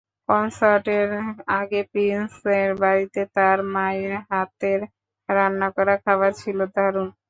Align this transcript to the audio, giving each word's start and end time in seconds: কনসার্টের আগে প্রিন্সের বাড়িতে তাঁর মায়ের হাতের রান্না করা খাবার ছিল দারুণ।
কনসার্টের 0.29 1.09
আগে 1.57 1.79
প্রিন্সের 1.91 2.69
বাড়িতে 2.81 3.21
তাঁর 3.35 3.57
মায়ের 3.73 4.13
হাতের 4.27 4.79
রান্না 5.29 5.67
করা 5.75 5.95
খাবার 6.03 6.31
ছিল 6.41 6.59
দারুণ। 6.73 7.07